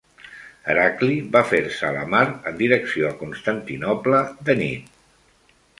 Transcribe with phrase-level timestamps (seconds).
[0.71, 4.95] Heracli va fer-se a la mar en direcció a Constantinoble de nit.